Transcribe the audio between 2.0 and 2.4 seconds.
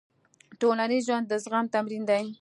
دی.